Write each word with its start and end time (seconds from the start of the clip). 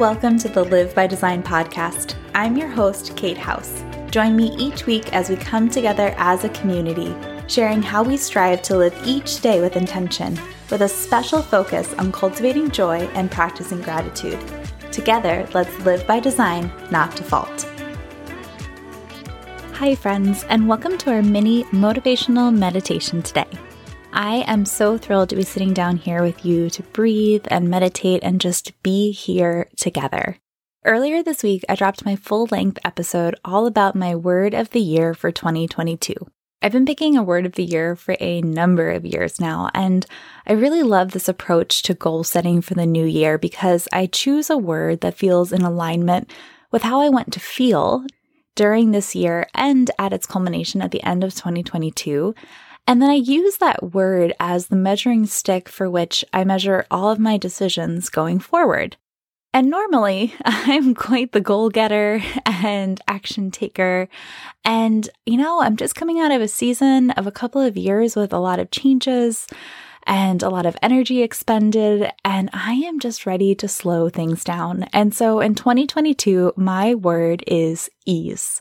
Welcome 0.00 0.38
to 0.38 0.48
the 0.48 0.64
Live 0.64 0.94
by 0.94 1.06
Design 1.06 1.42
podcast. 1.42 2.14
I'm 2.34 2.56
your 2.56 2.68
host, 2.68 3.14
Kate 3.18 3.36
House. 3.36 3.84
Join 4.10 4.34
me 4.34 4.56
each 4.56 4.86
week 4.86 5.12
as 5.12 5.28
we 5.28 5.36
come 5.36 5.68
together 5.68 6.14
as 6.16 6.42
a 6.42 6.48
community, 6.48 7.14
sharing 7.48 7.82
how 7.82 8.02
we 8.02 8.16
strive 8.16 8.62
to 8.62 8.78
live 8.78 8.98
each 9.04 9.42
day 9.42 9.60
with 9.60 9.76
intention, 9.76 10.40
with 10.70 10.80
a 10.80 10.88
special 10.88 11.42
focus 11.42 11.92
on 11.98 12.12
cultivating 12.12 12.70
joy 12.70 13.00
and 13.12 13.30
practicing 13.30 13.82
gratitude. 13.82 14.40
Together, 14.90 15.46
let's 15.52 15.78
live 15.80 16.06
by 16.06 16.18
design, 16.18 16.72
not 16.90 17.14
default. 17.14 17.68
Hi, 19.74 19.94
friends, 19.94 20.44
and 20.44 20.66
welcome 20.66 20.96
to 20.96 21.10
our 21.12 21.20
mini 21.20 21.64
motivational 21.64 22.56
meditation 22.56 23.20
today. 23.20 23.50
I 24.22 24.44
am 24.46 24.66
so 24.66 24.98
thrilled 24.98 25.30
to 25.30 25.36
be 25.36 25.44
sitting 25.44 25.72
down 25.72 25.96
here 25.96 26.22
with 26.22 26.44
you 26.44 26.68
to 26.68 26.82
breathe 26.82 27.46
and 27.50 27.70
meditate 27.70 28.22
and 28.22 28.38
just 28.38 28.82
be 28.82 29.12
here 29.12 29.70
together. 29.78 30.36
Earlier 30.84 31.22
this 31.22 31.42
week, 31.42 31.64
I 31.70 31.74
dropped 31.74 32.04
my 32.04 32.16
full 32.16 32.46
length 32.50 32.78
episode 32.84 33.34
all 33.46 33.66
about 33.66 33.94
my 33.94 34.14
word 34.14 34.52
of 34.52 34.72
the 34.72 34.80
year 34.80 35.14
for 35.14 35.32
2022. 35.32 36.12
I've 36.60 36.72
been 36.72 36.84
picking 36.84 37.16
a 37.16 37.22
word 37.22 37.46
of 37.46 37.52
the 37.52 37.64
year 37.64 37.96
for 37.96 38.14
a 38.20 38.42
number 38.42 38.90
of 38.90 39.06
years 39.06 39.40
now, 39.40 39.70
and 39.72 40.04
I 40.46 40.52
really 40.52 40.82
love 40.82 41.12
this 41.12 41.26
approach 41.26 41.82
to 41.84 41.94
goal 41.94 42.22
setting 42.22 42.60
for 42.60 42.74
the 42.74 42.84
new 42.84 43.06
year 43.06 43.38
because 43.38 43.88
I 43.90 44.04
choose 44.04 44.50
a 44.50 44.58
word 44.58 45.00
that 45.00 45.16
feels 45.16 45.50
in 45.50 45.62
alignment 45.62 46.30
with 46.70 46.82
how 46.82 47.00
I 47.00 47.08
want 47.08 47.32
to 47.32 47.40
feel 47.40 48.04
during 48.54 48.90
this 48.90 49.14
year 49.14 49.46
and 49.54 49.90
at 49.98 50.12
its 50.12 50.26
culmination 50.26 50.82
at 50.82 50.90
the 50.90 51.02
end 51.04 51.24
of 51.24 51.34
2022 51.34 52.34
and 52.90 53.00
then 53.00 53.08
I 53.08 53.14
use 53.14 53.58
that 53.58 53.94
word 53.94 54.34
as 54.40 54.66
the 54.66 54.74
measuring 54.74 55.24
stick 55.26 55.68
for 55.68 55.88
which 55.88 56.24
I 56.32 56.42
measure 56.42 56.86
all 56.90 57.08
of 57.08 57.20
my 57.20 57.36
decisions 57.36 58.08
going 58.08 58.40
forward. 58.40 58.96
And 59.54 59.70
normally 59.70 60.34
I'm 60.44 60.96
quite 60.96 61.30
the 61.30 61.40
goal 61.40 61.70
getter 61.70 62.20
and 62.44 63.00
action 63.06 63.52
taker. 63.52 64.08
And, 64.64 65.08
you 65.24 65.36
know, 65.36 65.62
I'm 65.62 65.76
just 65.76 65.94
coming 65.94 66.18
out 66.18 66.32
of 66.32 66.42
a 66.42 66.48
season 66.48 67.12
of 67.12 67.28
a 67.28 67.32
couple 67.32 67.60
of 67.60 67.76
years 67.76 68.16
with 68.16 68.32
a 68.32 68.40
lot 68.40 68.58
of 68.58 68.72
changes 68.72 69.46
and 70.04 70.42
a 70.42 70.50
lot 70.50 70.66
of 70.66 70.76
energy 70.82 71.22
expended. 71.22 72.10
And 72.24 72.50
I 72.52 72.72
am 72.72 72.98
just 72.98 73.24
ready 73.24 73.54
to 73.54 73.68
slow 73.68 74.08
things 74.08 74.42
down. 74.42 74.88
And 74.92 75.14
so 75.14 75.38
in 75.38 75.54
2022, 75.54 76.54
my 76.56 76.96
word 76.96 77.44
is 77.46 77.88
ease. 78.04 78.60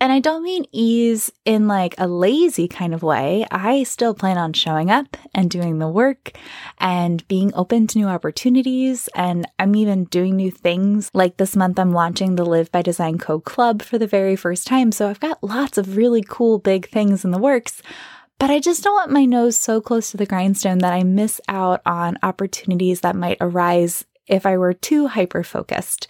And 0.00 0.12
I 0.12 0.20
don't 0.20 0.44
mean 0.44 0.64
ease 0.70 1.32
in 1.44 1.66
like 1.66 1.96
a 1.98 2.06
lazy 2.06 2.68
kind 2.68 2.94
of 2.94 3.02
way. 3.02 3.44
I 3.50 3.82
still 3.82 4.14
plan 4.14 4.38
on 4.38 4.52
showing 4.52 4.90
up 4.90 5.16
and 5.34 5.50
doing 5.50 5.78
the 5.78 5.88
work 5.88 6.32
and 6.78 7.26
being 7.26 7.52
open 7.54 7.88
to 7.88 7.98
new 7.98 8.06
opportunities. 8.06 9.08
And 9.16 9.46
I'm 9.58 9.74
even 9.74 10.04
doing 10.04 10.36
new 10.36 10.52
things. 10.52 11.10
Like 11.14 11.36
this 11.36 11.56
month, 11.56 11.80
I'm 11.80 11.92
launching 11.92 12.36
the 12.36 12.46
Live 12.46 12.70
by 12.70 12.82
Design 12.82 13.18
Co 13.18 13.40
Club 13.40 13.82
for 13.82 13.98
the 13.98 14.06
very 14.06 14.36
first 14.36 14.68
time. 14.68 14.92
So 14.92 15.08
I've 15.08 15.20
got 15.20 15.42
lots 15.42 15.78
of 15.78 15.96
really 15.96 16.22
cool 16.22 16.60
big 16.60 16.88
things 16.88 17.24
in 17.24 17.32
the 17.32 17.38
works. 17.38 17.82
But 18.38 18.50
I 18.50 18.60
just 18.60 18.84
don't 18.84 18.94
want 18.94 19.10
my 19.10 19.24
nose 19.24 19.58
so 19.58 19.80
close 19.80 20.12
to 20.12 20.16
the 20.16 20.26
grindstone 20.26 20.78
that 20.78 20.92
I 20.92 21.02
miss 21.02 21.40
out 21.48 21.82
on 21.84 22.18
opportunities 22.22 23.00
that 23.00 23.16
might 23.16 23.38
arise 23.40 24.04
if 24.28 24.46
I 24.46 24.56
were 24.56 24.74
too 24.74 25.08
hyper 25.08 25.42
focused. 25.42 26.06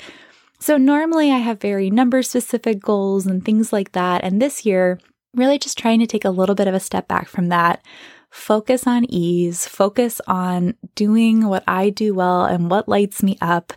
So 0.61 0.77
normally 0.77 1.31
I 1.31 1.39
have 1.39 1.61
very 1.61 1.91
number 1.91 2.23
specific 2.23 2.81
goals 2.81 3.27
and 3.27 3.45
things 3.45 3.73
like 3.73 3.92
that. 3.92 4.25
And 4.25 4.42
this 4.42 4.67
year, 4.67 4.98
really 5.34 5.59
just 5.59 5.78
trying 5.78 6.01
to 6.01 6.06
take 6.06 6.25
a 6.25 6.31
little 6.31 6.55
bit 6.55 6.67
of 6.67 6.75
a 6.75 6.81
step 6.81 7.06
back 7.06 7.28
from 7.28 7.48
that. 7.48 7.84
Focus 8.31 8.86
on 8.86 9.06
ease, 9.09 9.67
focus 9.67 10.20
on 10.27 10.75
doing 10.95 11.47
what 11.47 11.64
I 11.67 11.91
do 11.91 12.12
well 12.12 12.45
and 12.45 12.70
what 12.70 12.89
lights 12.89 13.23
me 13.23 13.39
up. 13.41 13.73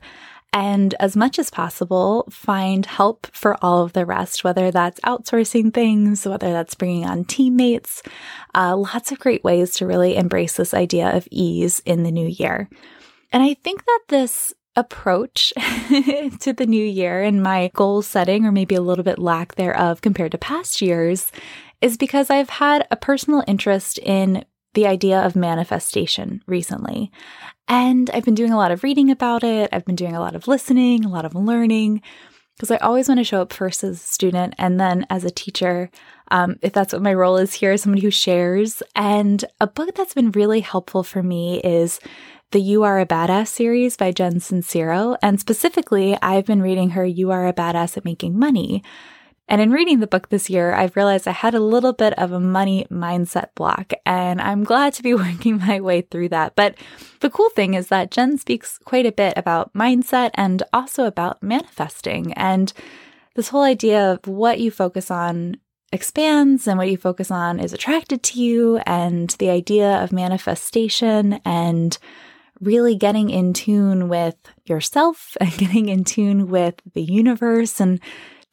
And 0.54 0.94
as 1.00 1.16
much 1.16 1.40
as 1.40 1.50
possible, 1.50 2.28
find 2.30 2.86
help 2.86 3.28
for 3.32 3.56
all 3.64 3.84
of 3.84 3.94
the 3.94 4.06
rest, 4.06 4.44
whether 4.44 4.70
that's 4.70 5.00
outsourcing 5.02 5.74
things, 5.74 6.26
whether 6.26 6.52
that's 6.52 6.76
bringing 6.76 7.06
on 7.06 7.24
teammates, 7.24 8.04
uh, 8.54 8.76
lots 8.76 9.14
of 9.14 9.20
great 9.20 9.46
ways 9.46 9.74
to 9.76 9.88
really 9.88 10.18
embrace 10.18 10.58
this 10.58 10.74
idea 10.74 11.16
of 11.16 11.28
ease 11.32 11.82
in 11.86 12.04
the 12.04 12.12
new 12.12 12.28
year. 12.28 12.68
And 13.32 13.42
I 13.42 13.54
think 13.54 13.86
that 13.86 14.02
this 14.10 14.54
approach 14.76 15.54
to 16.40 16.54
the 16.54 16.66
new 16.66 16.86
year 16.86 17.22
and 17.22 17.44
my 17.44 17.72
goal 17.74 18.02
setting, 18.02 18.46
or 18.46 18.52
maybe 18.52 18.76
a 18.76 18.82
little 18.82 19.04
bit 19.04 19.20
lack 19.20 19.56
thereof 19.56 20.02
compared 20.02 20.32
to 20.32 20.38
past 20.38 20.82
years, 20.82 21.32
is 21.82 21.98
because 21.98 22.30
I've 22.30 22.50
had 22.50 22.88
a 22.92 22.96
personal 22.96 23.44
interest 23.48 23.98
in 24.00 24.46
the 24.74 24.88
idea 24.88 25.20
of 25.20 25.36
manifestation 25.36 26.42
recently. 26.48 27.12
And 27.68 28.10
I've 28.14 28.24
been 28.24 28.36
doing 28.36 28.54
a 28.54 28.58
lot 28.58 28.72
of 28.72 28.84
reading 28.84 29.12
about 29.12 29.44
it. 29.44 29.70
I've 29.74 29.86
been 29.86 29.96
doing 29.96 30.16
a 30.16 30.20
lot 30.20 30.36
of 30.36 30.48
listening, 30.48 31.04
a 31.04 31.10
lot 31.10 31.26
of 31.26 31.36
learning, 31.36 32.02
because 32.56 32.72
I 32.72 32.78
always 32.78 33.08
want 33.08 33.20
to 33.20 33.24
show 33.24 33.42
up 33.42 33.54
first 33.54 33.84
as 33.84 33.96
a 33.96 34.08
student 34.08 34.54
and 34.58 34.80
then 34.80 35.06
as 35.10 35.26
a 35.26 35.32
teacher, 35.32 35.90
um, 36.30 36.58
if 36.62 36.74
that's 36.74 36.94
what 36.94 37.02
my 37.02 37.14
role 37.14 37.38
is 37.38 37.54
here, 37.54 37.72
as 37.72 37.82
somebody 37.82 38.02
who 38.02 38.12
shares. 38.12 38.82
And 38.96 39.44
a 39.60 39.68
book 39.68 39.96
that's 39.96 40.14
been 40.14 40.32
really 40.32 40.62
helpful 40.62 41.04
for 41.04 41.24
me 41.24 41.60
is 41.62 42.00
the 42.52 42.62
You 42.62 42.84
Are 42.84 43.00
a 43.00 43.06
Badass 43.06 43.48
series 43.48 43.96
by 43.96 44.12
Jen 44.12 44.36
Sincero. 44.36 45.18
And 45.22 45.40
specifically, 45.40 46.18
I've 46.22 46.46
been 46.46 46.62
reading 46.62 46.92
her 46.92 47.06
You 47.06 47.32
Are 47.32 47.48
a 47.48 47.54
Badass 47.54 47.96
at 47.96 48.04
Making 48.04 48.38
Money. 48.38 48.84
And 49.48 49.62
in 49.62 49.72
reading 49.72 50.02
the 50.02 50.08
book 50.08 50.28
this 50.28 50.50
year, 50.50 50.74
I've 50.74 50.98
realized 50.98 51.30
I 51.30 51.32
had 51.32 51.54
a 51.54 51.62
little 51.62 51.94
bit 51.94 52.14
of 52.20 52.34
a 52.34 52.42
money 52.42 52.88
mindset 52.92 53.56
block, 53.56 53.94
and 54.06 54.42
I'm 54.42 54.66
glad 54.66 54.94
to 54.96 55.04
be 55.04 55.14
working 55.16 55.60
my 55.60 55.80
way 55.80 56.02
through 56.02 56.30
that. 56.30 56.56
But 56.58 56.76
the 57.22 57.30
cool 57.30 57.50
thing 57.52 57.74
is 57.74 57.88
that 57.88 58.12
Jen 58.12 58.38
speaks 58.38 58.78
quite 58.80 59.06
a 59.06 59.14
bit 59.14 59.38
about 59.38 59.74
mindset 59.74 60.32
and 60.34 60.62
also 60.74 61.06
about 61.06 61.42
manifesting. 61.42 62.34
And 62.34 62.74
this 63.36 63.48
whole 63.48 63.64
idea 63.64 64.12
of 64.12 64.28
what 64.28 64.60
you 64.60 64.72
focus 64.72 65.10
on 65.10 65.56
expands 65.94 66.68
and 66.68 66.78
what 66.78 66.90
you 66.90 66.98
focus 66.98 67.32
on 67.32 67.62
is 67.62 67.72
attracted 67.72 68.24
to 68.24 68.42
you, 68.42 68.78
and 68.86 69.30
the 69.40 69.50
idea 69.50 70.04
of 70.04 70.12
manifestation 70.12 71.40
and 71.46 71.98
really 72.62 72.96
getting 72.96 73.30
in 73.30 73.54
tune 73.54 74.08
with 74.08 74.36
yourself 74.66 75.36
and 75.42 75.52
getting 75.58 75.90
in 75.90 76.04
tune 76.04 76.48
with 76.48 76.76
the 76.94 77.02
universe. 77.02 77.80
And 77.80 78.00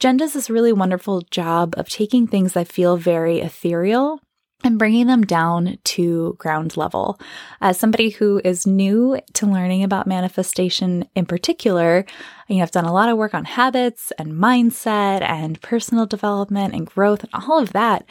Jen 0.00 0.16
does 0.16 0.32
this 0.32 0.50
really 0.50 0.72
wonderful 0.72 1.22
job 1.30 1.74
of 1.76 1.88
taking 1.88 2.26
things 2.26 2.52
that 2.54 2.68
feel 2.68 2.96
very 2.96 3.40
ethereal 3.40 4.20
and 4.64 4.78
bringing 4.78 5.06
them 5.06 5.22
down 5.22 5.78
to 5.84 6.34
ground 6.38 6.76
level. 6.76 7.18
As 7.60 7.78
somebody 7.78 8.10
who 8.10 8.40
is 8.44 8.66
new 8.66 9.20
to 9.34 9.46
learning 9.46 9.84
about 9.84 10.06
manifestation 10.06 11.08
in 11.14 11.26
particular, 11.26 12.04
you 12.48 12.56
know, 12.56 12.62
I've 12.62 12.72
done 12.72 12.84
a 12.84 12.92
lot 12.92 13.08
of 13.08 13.16
work 13.16 13.34
on 13.34 13.44
habits 13.44 14.12
and 14.18 14.32
mindset 14.32 15.22
and 15.22 15.60
personal 15.60 16.06
development 16.06 16.74
and 16.74 16.86
growth 16.86 17.22
and 17.22 17.30
all 17.34 17.60
of 17.60 17.72
that. 17.72 18.04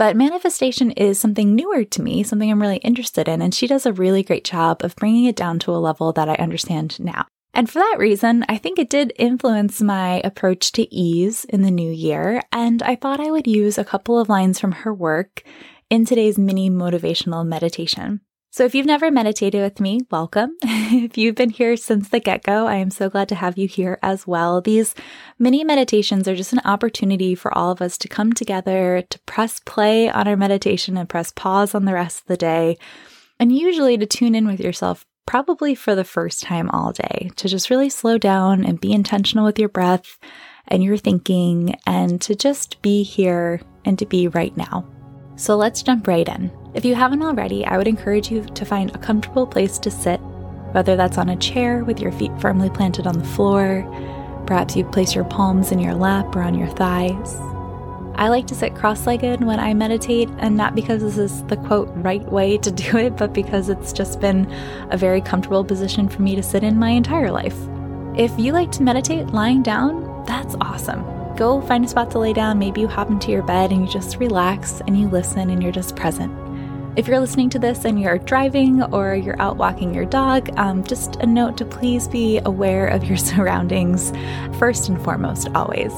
But 0.00 0.16
manifestation 0.16 0.92
is 0.92 1.20
something 1.20 1.54
newer 1.54 1.84
to 1.84 2.00
me, 2.00 2.22
something 2.22 2.50
I'm 2.50 2.62
really 2.62 2.78
interested 2.78 3.28
in, 3.28 3.42
and 3.42 3.54
she 3.54 3.66
does 3.66 3.84
a 3.84 3.92
really 3.92 4.22
great 4.22 4.44
job 4.44 4.82
of 4.82 4.96
bringing 4.96 5.26
it 5.26 5.36
down 5.36 5.58
to 5.58 5.72
a 5.72 5.76
level 5.76 6.10
that 6.14 6.26
I 6.26 6.36
understand 6.36 6.98
now. 6.98 7.26
And 7.52 7.68
for 7.68 7.80
that 7.80 7.96
reason, 7.98 8.46
I 8.48 8.56
think 8.56 8.78
it 8.78 8.88
did 8.88 9.12
influence 9.18 9.82
my 9.82 10.22
approach 10.24 10.72
to 10.72 10.90
ease 10.90 11.44
in 11.44 11.60
the 11.60 11.70
new 11.70 11.92
year, 11.92 12.40
and 12.50 12.82
I 12.82 12.96
thought 12.96 13.20
I 13.20 13.30
would 13.30 13.46
use 13.46 13.76
a 13.76 13.84
couple 13.84 14.18
of 14.18 14.30
lines 14.30 14.58
from 14.58 14.72
her 14.72 14.94
work 14.94 15.42
in 15.90 16.06
today's 16.06 16.38
mini 16.38 16.70
motivational 16.70 17.46
meditation. 17.46 18.22
So 18.52 18.64
if 18.64 18.74
you've 18.74 18.84
never 18.84 19.12
meditated 19.12 19.62
with 19.62 19.78
me, 19.78 20.00
welcome. 20.10 20.56
if 20.62 21.16
you've 21.16 21.36
been 21.36 21.50
here 21.50 21.76
since 21.76 22.08
the 22.08 22.18
get 22.18 22.42
go, 22.42 22.66
I 22.66 22.76
am 22.76 22.90
so 22.90 23.08
glad 23.08 23.28
to 23.28 23.36
have 23.36 23.56
you 23.56 23.68
here 23.68 24.00
as 24.02 24.26
well. 24.26 24.60
These 24.60 24.96
mini 25.38 25.62
meditations 25.62 26.26
are 26.26 26.34
just 26.34 26.52
an 26.52 26.60
opportunity 26.64 27.36
for 27.36 27.56
all 27.56 27.70
of 27.70 27.80
us 27.80 27.96
to 27.98 28.08
come 28.08 28.32
together, 28.32 29.04
to 29.08 29.18
press 29.20 29.60
play 29.60 30.10
on 30.10 30.26
our 30.26 30.36
meditation 30.36 30.96
and 30.96 31.08
press 31.08 31.30
pause 31.30 31.76
on 31.76 31.84
the 31.84 31.94
rest 31.94 32.22
of 32.22 32.26
the 32.26 32.36
day, 32.36 32.76
and 33.38 33.56
usually 33.56 33.96
to 33.96 34.04
tune 34.04 34.34
in 34.34 34.48
with 34.48 34.58
yourself 34.58 35.06
probably 35.26 35.76
for 35.76 35.94
the 35.94 36.02
first 36.02 36.42
time 36.42 36.68
all 36.70 36.90
day, 36.90 37.30
to 37.36 37.46
just 37.46 37.70
really 37.70 37.88
slow 37.88 38.18
down 38.18 38.64
and 38.64 38.80
be 38.80 38.92
intentional 38.92 39.44
with 39.44 39.60
your 39.60 39.68
breath 39.68 40.18
and 40.66 40.82
your 40.82 40.96
thinking, 40.96 41.76
and 41.86 42.20
to 42.20 42.34
just 42.34 42.82
be 42.82 43.04
here 43.04 43.60
and 43.84 43.96
to 43.96 44.06
be 44.06 44.26
right 44.26 44.56
now. 44.56 44.84
So 45.36 45.56
let's 45.56 45.84
jump 45.84 46.08
right 46.08 46.28
in. 46.28 46.50
If 46.72 46.84
you 46.84 46.94
haven't 46.94 47.22
already, 47.22 47.64
I 47.66 47.76
would 47.76 47.88
encourage 47.88 48.30
you 48.30 48.44
to 48.44 48.64
find 48.64 48.94
a 48.94 48.98
comfortable 48.98 49.44
place 49.44 49.76
to 49.80 49.90
sit, 49.90 50.18
whether 50.70 50.94
that's 50.94 51.18
on 51.18 51.28
a 51.28 51.36
chair 51.36 51.82
with 51.82 51.98
your 51.98 52.12
feet 52.12 52.30
firmly 52.40 52.70
planted 52.70 53.08
on 53.08 53.18
the 53.18 53.24
floor, 53.24 53.84
perhaps 54.46 54.76
you 54.76 54.84
place 54.84 55.14
your 55.14 55.24
palms 55.24 55.72
in 55.72 55.80
your 55.80 55.94
lap 55.94 56.36
or 56.36 56.42
on 56.42 56.56
your 56.56 56.68
thighs. 56.68 57.34
I 58.14 58.28
like 58.28 58.46
to 58.48 58.54
sit 58.54 58.76
cross 58.76 59.04
legged 59.04 59.42
when 59.42 59.58
I 59.58 59.74
meditate, 59.74 60.28
and 60.38 60.56
not 60.56 60.76
because 60.76 61.02
this 61.02 61.18
is 61.18 61.42
the 61.44 61.56
quote 61.56 61.88
right 61.94 62.24
way 62.30 62.56
to 62.58 62.70
do 62.70 62.98
it, 62.98 63.16
but 63.16 63.32
because 63.32 63.68
it's 63.68 63.92
just 63.92 64.20
been 64.20 64.48
a 64.90 64.96
very 64.96 65.20
comfortable 65.20 65.64
position 65.64 66.08
for 66.08 66.22
me 66.22 66.36
to 66.36 66.42
sit 66.42 66.62
in 66.62 66.78
my 66.78 66.90
entire 66.90 67.32
life. 67.32 67.56
If 68.16 68.38
you 68.38 68.52
like 68.52 68.70
to 68.72 68.84
meditate 68.84 69.28
lying 69.28 69.62
down, 69.62 70.24
that's 70.24 70.54
awesome 70.60 71.04
go 71.40 71.58
find 71.62 71.86
a 71.86 71.88
spot 71.88 72.10
to 72.10 72.18
lay 72.18 72.34
down. 72.34 72.58
Maybe 72.58 72.82
you 72.82 72.86
hop 72.86 73.08
into 73.08 73.30
your 73.30 73.42
bed 73.42 73.72
and 73.72 73.86
you 73.86 73.90
just 73.90 74.18
relax 74.18 74.82
and 74.86 75.00
you 75.00 75.08
listen 75.08 75.48
and 75.48 75.62
you're 75.62 75.72
just 75.72 75.96
present. 75.96 76.30
If 76.96 77.06
you're 77.06 77.20
listening 77.20 77.50
to 77.50 77.60
this 77.60 77.84
and 77.84 78.00
you're 78.00 78.18
driving 78.18 78.82
or 78.82 79.14
you're 79.14 79.40
out 79.40 79.56
walking 79.56 79.94
your 79.94 80.06
dog, 80.06 80.50
um, 80.58 80.82
just 80.82 81.14
a 81.16 81.26
note 81.26 81.56
to 81.58 81.64
please 81.64 82.08
be 82.08 82.40
aware 82.44 82.88
of 82.88 83.04
your 83.04 83.16
surroundings 83.30 84.12
first 84.58 84.88
and 84.88 85.00
foremost, 85.00 85.48
always. 85.54 85.92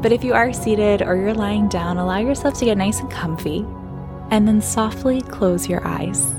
But 0.00 0.12
if 0.12 0.22
you 0.22 0.32
are 0.32 0.52
seated 0.52 1.02
or 1.02 1.16
you're 1.16 1.34
lying 1.34 1.68
down, 1.68 1.98
allow 1.98 2.18
yourself 2.18 2.54
to 2.60 2.64
get 2.64 2.78
nice 2.78 3.00
and 3.00 3.10
comfy 3.10 3.66
and 4.30 4.46
then 4.46 4.62
softly 4.62 5.20
close 5.20 5.68
your 5.68 5.84
eyes. 5.84 6.30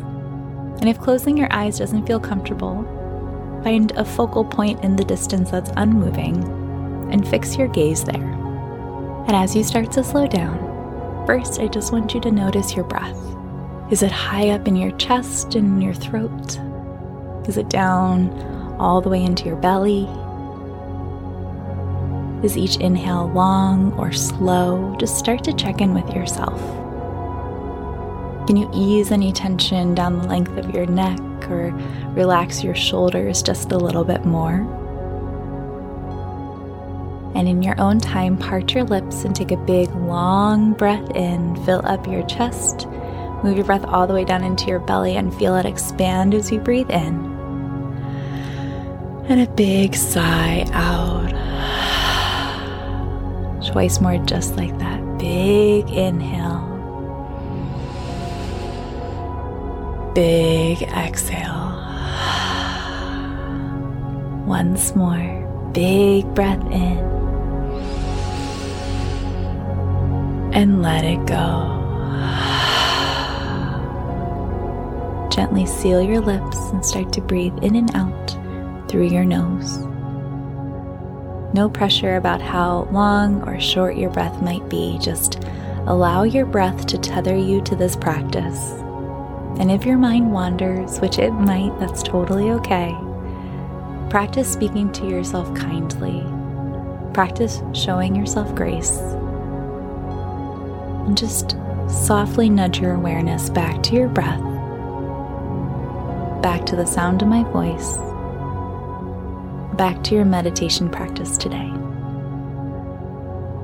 And 0.80 0.88
if 0.88 0.98
closing 0.98 1.36
your 1.36 1.52
eyes 1.52 1.78
doesn't 1.78 2.08
feel 2.08 2.20
comfortable, 2.20 2.84
find 3.62 3.92
a 3.92 4.06
focal 4.06 4.46
point 4.46 4.86
in 4.86 4.96
the 4.96 5.04
distance 5.04 5.52
that's 5.52 5.72
unmoving 5.76 6.42
and 7.12 7.28
fix 7.28 7.58
your 7.58 7.68
gaze 7.68 8.06
there. 8.06 8.24
And 9.28 9.36
as 9.36 9.54
you 9.54 9.66
start 9.66 9.92
to 9.92 10.04
slow 10.04 10.28
down, 10.28 11.26
first 11.28 11.60
I 11.60 11.68
just 11.68 11.92
want 11.92 12.14
you 12.14 12.22
to 12.22 12.32
notice 12.32 12.74
your 12.74 12.86
breath. 12.86 13.31
Is 13.92 14.04
it 14.04 14.12
high 14.12 14.52
up 14.52 14.70
in 14.70 14.78
your 14.78 14.92
chest 14.92 15.56
and 15.56 15.84
your 15.84 15.94
throat? 15.94 16.58
Is 17.46 17.58
it 17.58 17.68
down 17.68 18.32
all 18.80 19.02
the 19.02 19.10
way 19.10 19.22
into 19.22 19.44
your 19.44 19.58
belly? 19.58 20.08
Is 22.42 22.56
each 22.56 22.78
inhale 22.78 23.30
long 23.34 23.92
or 24.00 24.14
slow? 24.14 24.96
Just 24.98 25.20
start 25.20 25.44
to 25.44 25.52
check 25.52 25.82
in 25.82 25.94
with 25.94 26.10
yourself. 26.16 26.58
Can 28.48 28.56
you 28.56 28.72
ease 28.74 29.12
any 29.12 29.34
tension 29.34 29.94
down 29.94 30.20
the 30.20 30.28
length 30.30 30.58
of 30.58 30.74
your 30.74 30.86
neck 30.86 31.20
or 31.50 31.72
relax 32.14 32.64
your 32.64 32.76
shoulders 32.76 33.44
just 33.44 33.74
a 33.74 33.78
little 33.78 34.06
bit 34.06 34.24
more? 34.24 34.62
And 37.36 37.46
in 37.46 37.62
your 37.62 37.78
own 37.78 38.00
time, 38.00 38.38
part 38.38 38.74
your 38.74 38.86
lips 38.86 39.26
and 39.26 39.36
take 39.36 39.52
a 39.52 39.58
big, 39.58 39.94
long 39.96 40.72
breath 40.72 41.10
in. 41.14 41.58
Fill 41.66 41.86
up 41.86 42.08
your 42.08 42.26
chest 42.26 42.88
Move 43.44 43.56
your 43.58 43.66
breath 43.66 43.84
all 43.86 44.06
the 44.06 44.14
way 44.14 44.24
down 44.24 44.44
into 44.44 44.68
your 44.68 44.80
belly 44.80 45.16
and 45.16 45.34
feel 45.34 45.56
it 45.56 45.66
expand 45.66 46.36
as 46.36 46.52
you 46.52 46.60
breathe 46.60 46.92
in. 46.92 47.16
And 49.28 49.42
a 49.42 49.48
big 49.54 49.96
sigh 49.96 50.64
out. 50.74 51.32
Twice 53.72 54.00
more, 54.00 54.18
just 54.18 54.58
like 54.58 54.78
that. 54.78 55.18
Big 55.18 55.90
inhale. 55.90 56.68
Big 60.14 60.84
exhale. 60.84 61.72
Once 64.46 64.96
more, 64.96 65.72
big 65.74 66.32
breath 66.36 66.64
in. 66.68 67.00
And 70.54 70.84
let 70.84 71.06
it 71.06 71.26
go. 71.26 71.81
Gently 75.32 75.66
seal 75.66 76.02
your 76.02 76.20
lips 76.20 76.58
and 76.72 76.86
start 76.86 77.14
to 77.14 77.22
breathe 77.22 77.58
in 77.64 77.78
and 77.78 77.96
out 77.96 78.38
through 78.90 79.08
your 79.08 79.24
nose. 79.24 79.78
No 81.54 81.70
pressure 81.70 82.18
about 82.18 82.42
how 82.42 82.90
long 82.92 83.42
or 83.48 83.58
short 83.58 83.96
your 83.96 84.10
breath 84.10 84.42
might 84.42 84.68
be, 84.70 84.98
just 85.00 85.42
allow 85.88 86.24
your 86.24 86.46
breath 86.46 86.86
to 86.88 86.98
tether 86.98 87.36
you 87.36 87.62
to 87.62 87.78
this 87.78 87.96
practice. 87.96 88.72
And 89.58 89.72
if 89.72 89.86
your 89.86 89.98
mind 89.98 90.34
wanders, 90.34 91.00
which 91.00 91.18
it 91.18 91.32
might, 91.32 91.80
that's 91.80 92.04
totally 92.04 92.52
okay. 92.52 92.94
Practice 94.10 94.52
speaking 94.52 94.92
to 94.92 95.08
yourself 95.08 95.54
kindly. 95.56 96.26
Practice 97.14 97.62
showing 97.74 98.16
yourself 98.18 98.54
grace. 98.54 98.98
And 101.08 101.18
just 101.18 101.56
softly 101.88 102.50
nudge 102.50 102.80
your 102.80 102.96
awareness 102.96 103.50
back 103.50 103.82
to 103.84 103.96
your 103.96 104.10
breath 104.10 104.51
back 106.42 106.66
to 106.66 106.76
the 106.76 106.86
sound 106.86 107.22
of 107.22 107.28
my 107.28 107.44
voice, 107.44 107.98
back 109.78 110.04
to 110.04 110.16
your 110.16 110.26
meditation 110.26 110.90
practice 110.90 111.38
today. 111.38 111.72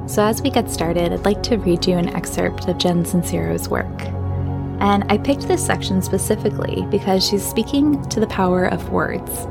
So, 0.08 0.24
as 0.24 0.42
we 0.42 0.52
get 0.52 0.70
started, 0.70 1.12
I'd 1.12 1.26
like 1.26 1.42
to 1.44 1.58
read 1.58 1.88
you 1.88 1.98
an 1.98 2.10
excerpt 2.10 2.68
of 2.68 2.78
Jen 2.78 3.04
Sincero's 3.04 3.68
work. 3.68 4.02
And 4.80 5.04
I 5.12 5.18
picked 5.18 5.48
this 5.48 5.66
section 5.66 6.04
specifically 6.04 6.86
because 6.92 7.28
she's 7.28 7.46
speaking 7.46 8.08
to 8.10 8.20
the 8.20 8.28
power 8.28 8.66
of 8.66 8.92
words. 8.92 9.48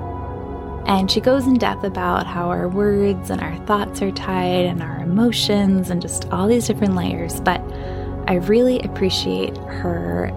And 0.86 1.10
she 1.10 1.20
goes 1.20 1.48
in 1.48 1.54
depth 1.54 1.82
about 1.82 2.28
how 2.28 2.48
our 2.48 2.68
words 2.68 3.28
and 3.28 3.40
our 3.40 3.56
thoughts 3.66 4.00
are 4.02 4.12
tied 4.12 4.66
and 4.66 4.82
our 4.82 5.00
emotions 5.00 5.90
and 5.90 6.00
just 6.00 6.30
all 6.30 6.46
these 6.46 6.68
different 6.68 6.94
layers. 6.94 7.40
But 7.40 7.60
I 8.28 8.34
really 8.34 8.78
appreciate 8.80 9.56
her 9.56 10.30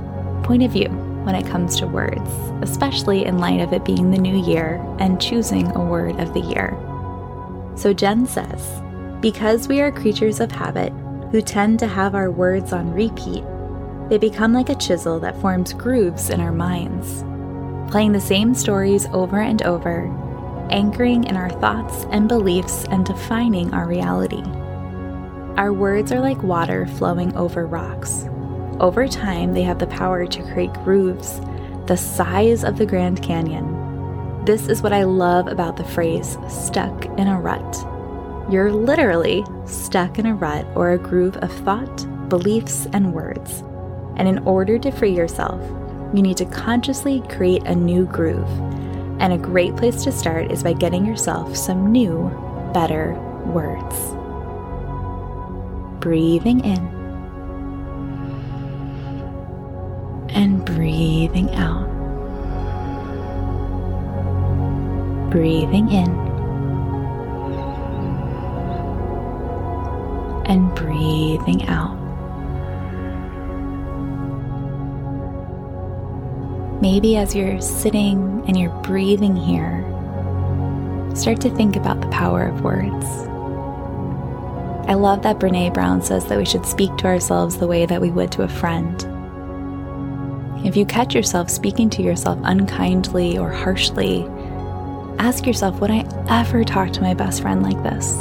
point 0.43 0.63
of 0.63 0.71
view 0.71 1.08
when 1.23 1.35
it 1.35 1.47
comes 1.47 1.75
to 1.77 1.87
words, 1.87 2.29
especially 2.61 3.25
in 3.25 3.37
light 3.39 3.59
of 3.59 3.73
it 3.73 3.85
being 3.85 4.11
the 4.11 4.17
new 4.17 4.43
year 4.45 4.83
and 4.99 5.21
choosing 5.21 5.67
a 5.75 5.83
word 5.83 6.19
of 6.19 6.33
the 6.33 6.39
year. 6.39 6.77
So 7.75 7.93
Jen 7.93 8.25
says, 8.25 8.81
because 9.21 9.67
we 9.67 9.81
are 9.81 9.91
creatures 9.91 10.39
of 10.39 10.51
habit 10.51 10.93
who 11.31 11.41
tend 11.41 11.79
to 11.79 11.87
have 11.87 12.15
our 12.15 12.31
words 12.31 12.73
on 12.73 12.93
repeat, 12.93 13.43
they 14.09 14.17
become 14.17 14.53
like 14.53 14.69
a 14.69 14.75
chisel 14.75 15.19
that 15.19 15.39
forms 15.39 15.73
grooves 15.73 16.29
in 16.29 16.39
our 16.39 16.51
minds, 16.51 17.23
playing 17.91 18.11
the 18.11 18.21
same 18.21 18.53
stories 18.53 19.05
over 19.13 19.39
and 19.39 19.61
over, 19.63 20.05
anchoring 20.71 21.25
in 21.25 21.35
our 21.35 21.49
thoughts 21.49 22.05
and 22.11 22.27
beliefs 22.27 22.85
and 22.91 23.05
defining 23.05 23.73
our 23.73 23.87
reality. 23.87 24.43
Our 25.57 25.73
words 25.73 26.11
are 26.11 26.21
like 26.21 26.41
water 26.41 26.87
flowing 26.87 27.35
over 27.35 27.67
rocks 27.67 28.25
over 28.79 29.07
time, 29.07 29.53
they 29.53 29.63
have 29.63 29.79
the 29.79 29.87
power 29.87 30.25
to 30.25 30.53
create 30.53 30.73
grooves 30.85 31.39
the 31.87 31.97
size 31.97 32.63
of 32.63 32.77
the 32.77 32.85
Grand 32.85 33.23
Canyon. 33.23 34.45
This 34.45 34.67
is 34.67 34.83
what 34.83 34.93
I 34.93 35.03
love 35.03 35.47
about 35.47 35.75
the 35.75 35.83
phrase 35.83 36.37
stuck 36.47 37.05
in 37.17 37.27
a 37.27 37.39
rut. 37.39 37.77
You're 38.51 38.71
literally 38.71 39.43
stuck 39.65 40.19
in 40.19 40.27
a 40.27 40.35
rut 40.35 40.67
or 40.75 40.91
a 40.91 40.99
groove 40.99 41.37
of 41.37 41.51
thought, 41.65 42.29
beliefs, 42.29 42.85
and 42.93 43.11
words. 43.11 43.63
And 44.17 44.27
in 44.27 44.37
order 44.39 44.77
to 44.77 44.91
free 44.91 45.15
yourself, 45.15 45.59
you 46.13 46.21
need 46.21 46.37
to 46.37 46.45
consciously 46.45 47.23
create 47.29 47.63
a 47.63 47.73
new 47.73 48.05
groove. 48.05 48.49
And 49.19 49.33
a 49.33 49.37
great 49.39 49.75
place 49.75 50.03
to 50.03 50.11
start 50.11 50.51
is 50.51 50.61
by 50.61 50.73
getting 50.73 51.07
yourself 51.07 51.57
some 51.57 51.91
new, 51.91 52.29
better 52.71 53.13
words. 53.47 53.95
Breathing 55.99 56.63
in 56.63 56.98
and 60.39 60.63
breathing 60.63 61.53
out. 61.55 61.85
Breathing 65.29 65.91
in 65.91 66.09
and 70.45 70.73
breathing 70.75 71.67
out. 71.67 71.97
Maybe 76.81 77.17
as 77.17 77.35
you're 77.35 77.59
sitting 77.59 78.41
and 78.47 78.57
you're 78.57 78.71
breathing 78.81 79.35
here, 79.35 79.83
start 81.15 81.41
to 81.41 81.53
think 81.53 81.75
about 81.75 81.99
the 81.99 82.07
power 82.07 82.43
of 82.43 82.61
words. 82.61 83.05
I 84.87 84.93
love 84.93 85.21
that 85.23 85.37
Brene 85.37 85.73
Brown 85.73 86.01
says 86.01 86.27
that 86.27 86.37
we 86.37 86.45
should 86.45 86.65
speak 86.65 86.95
to 86.95 87.07
ourselves 87.07 87.57
the 87.57 87.67
way 87.67 87.85
that 87.85 87.99
we 87.99 88.09
would 88.09 88.31
to 88.31 88.43
a 88.43 88.47
friend. 88.47 89.18
If 90.63 90.75
you 90.75 90.85
catch 90.85 91.15
yourself 91.15 91.49
speaking 91.49 91.89
to 91.91 92.01
yourself 92.01 92.37
unkindly 92.43 93.37
or 93.37 93.49
harshly, 93.49 94.25
ask 95.17 95.45
yourself 95.45 95.79
Would 95.79 95.89
I 95.89 96.05
ever 96.29 96.65
talk 96.65 96.91
to 96.93 97.01
my 97.01 97.13
best 97.13 97.41
friend 97.41 97.63
like 97.63 97.81
this? 97.81 98.13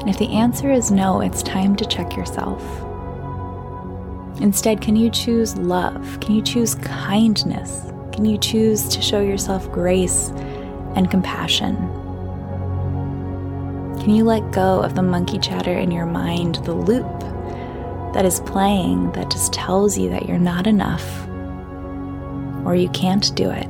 And 0.00 0.08
if 0.08 0.18
the 0.18 0.32
answer 0.32 0.70
is 0.70 0.92
no, 0.92 1.20
it's 1.20 1.42
time 1.42 1.74
to 1.76 1.84
check 1.84 2.16
yourself. 2.16 2.62
Instead, 4.40 4.80
can 4.80 4.94
you 4.94 5.10
choose 5.10 5.56
love? 5.56 6.20
Can 6.20 6.36
you 6.36 6.42
choose 6.42 6.76
kindness? 6.76 7.90
Can 8.12 8.24
you 8.24 8.38
choose 8.38 8.88
to 8.88 9.02
show 9.02 9.20
yourself 9.20 9.70
grace 9.72 10.28
and 10.94 11.10
compassion? 11.10 11.76
Can 14.00 14.10
you 14.10 14.22
let 14.22 14.52
go 14.52 14.80
of 14.80 14.94
the 14.94 15.02
monkey 15.02 15.38
chatter 15.38 15.72
in 15.72 15.90
your 15.90 16.06
mind, 16.06 16.56
the 16.64 16.74
loop 16.74 17.33
that 18.14 18.24
is 18.24 18.40
playing 18.40 19.10
that 19.12 19.28
just 19.28 19.52
tells 19.52 19.98
you 19.98 20.08
that 20.08 20.28
you're 20.28 20.38
not 20.38 20.68
enough 20.68 21.26
or 22.64 22.76
you 22.76 22.88
can't 22.90 23.34
do 23.34 23.50
it. 23.50 23.66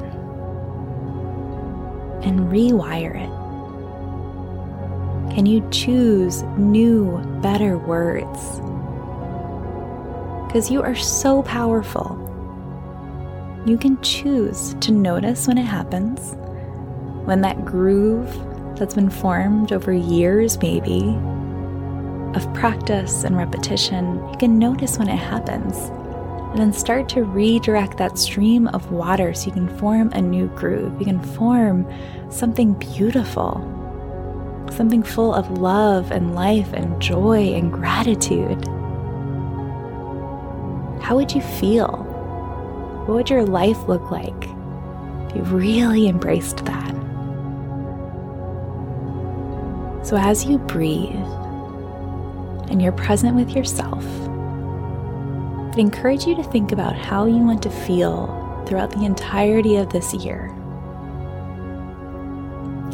And 2.27 2.51
rewire 2.53 3.17
it. 3.17 3.31
Can 5.35 5.47
you 5.47 5.67
choose 5.71 6.43
new, 6.59 7.19
better 7.41 7.79
words? 7.79 8.61
Because 10.47 10.71
you 10.71 10.83
are 10.83 10.95
so 10.95 11.43
powerful. 11.43 12.21
You 13.67 13.79
can 13.79 14.01
choose 14.03 14.75
to 14.83 14.93
notice 14.93 15.49
when 15.49 15.57
it 15.57 15.65
happens, 15.65 16.35
when 17.27 17.41
that 17.41 17.65
groove 17.65 18.29
that's 18.77 18.95
been 18.95 19.09
formed 19.11 19.73
over 19.73 19.93
years, 19.93 20.59
maybe, 20.61 21.19
of 22.35 22.53
practice 22.55 23.25
and 23.25 23.37
repetition, 23.37 24.17
you 24.29 24.37
can 24.38 24.59
notice 24.59 24.99
when 24.99 25.09
it 25.09 25.17
happens 25.17 25.76
And 26.50 26.59
then 26.59 26.73
start 26.73 27.09
to 27.11 27.25
redirect 27.25 27.97
that 27.99 28.19
stream 28.19 28.69
of 28.69 28.91
water 28.93 29.35
so 29.35 29.47
you 29.47 29.53
can 29.53 29.79
form 29.79 30.11
a 30.12 30.21
new 30.21 30.47
groove. 30.49 30.99
You 31.00 31.05
can 31.05 31.21
form 31.21 31.87
something 32.31 32.75
beautiful, 32.75 33.59
something 34.71 35.03
full 35.03 35.35
of 35.35 35.59
love 35.59 36.12
and 36.12 36.35
life 36.35 36.73
and 36.73 37.00
joy 37.03 37.55
and 37.55 37.73
gratitude. 37.73 38.64
How 41.03 41.17
would 41.17 41.35
you 41.35 41.41
feel? 41.41 41.88
What 43.07 43.14
would 43.17 43.31
your 43.31 43.45
life 43.45 43.88
look 43.88 44.11
like 44.11 44.45
if 45.29 45.37
you 45.37 45.43
really 45.43 46.09
embraced 46.09 46.64
that? 46.64 46.95
So, 50.05 50.17
as 50.17 50.45
you 50.45 50.59
breathe 50.59 51.44
and 52.71 52.80
you're 52.80 52.92
present 52.92 53.37
with 53.37 53.50
yourself, 53.50 54.04
I'd 55.73 55.78
encourage 55.78 56.25
you 56.25 56.35
to 56.37 56.42
think 56.44 56.73
about 56.73 56.94
how 56.94 57.26
you 57.26 57.38
want 57.38 57.62
to 57.64 57.71
feel 57.71 58.64
throughout 58.66 58.90
the 58.90 59.04
entirety 59.04 59.76
of 59.76 59.90
this 59.90 60.14
year. 60.14 60.49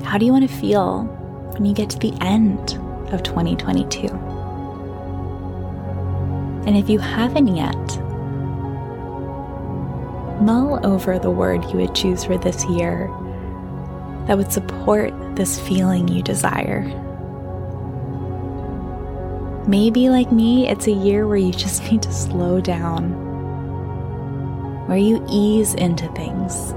How 0.05 0.19
do 0.19 0.27
you 0.27 0.33
want 0.33 0.49
to 0.49 0.57
feel 0.57 1.05
when 1.53 1.65
you 1.65 1.75
get 1.75 1.91
to 1.91 1.99
the 1.99 2.13
end 2.21 2.79
of 3.13 3.23
2022? 3.23 4.09
And 6.67 6.77
if 6.77 6.89
you 6.89 6.99
haven't 6.99 7.55
yet, 7.55 7.75
mull 10.41 10.81
over 10.85 11.19
the 11.19 11.31
word 11.31 11.65
you 11.67 11.79
would 11.79 11.95
choose 11.95 12.25
for 12.25 12.39
this 12.39 12.65
year 12.67 13.09
that 14.27 14.37
would 14.37 14.53
support 14.53 15.13
this 15.37 15.61
feeling 15.61 16.09
you 16.09 16.23
desire. 16.23 16.83
Maybe, 19.71 20.11
like 20.11 20.33
me, 20.33 20.69
it's 20.69 20.89
a 20.89 20.93
year 20.93 21.29
where 21.29 21.37
you 21.37 21.53
just 21.53 21.85
need 21.93 22.03
to 22.03 22.13
slow 22.13 22.61
down, 22.61 23.13
where 24.89 24.99
you 24.99 25.25
ease 25.31 25.75
into 25.75 26.13
things. 26.15 26.73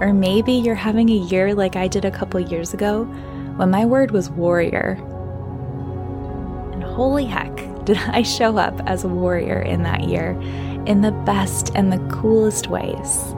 Or 0.00 0.14
maybe 0.14 0.54
you're 0.54 0.74
having 0.74 1.10
a 1.10 1.12
year 1.12 1.54
like 1.54 1.76
I 1.76 1.88
did 1.88 2.06
a 2.06 2.10
couple 2.10 2.40
years 2.40 2.72
ago 2.72 3.04
when 3.56 3.68
my 3.70 3.84
word 3.84 4.12
was 4.12 4.30
warrior. 4.30 4.92
And 6.72 6.82
holy 6.82 7.26
heck, 7.26 7.54
did 7.84 7.98
I 7.98 8.22
show 8.22 8.56
up 8.56 8.80
as 8.86 9.04
a 9.04 9.08
warrior 9.08 9.60
in 9.60 9.82
that 9.82 10.04
year 10.04 10.30
in 10.86 11.02
the 11.02 11.12
best 11.26 11.70
and 11.74 11.92
the 11.92 11.98
coolest 12.08 12.68
ways. 12.68 13.34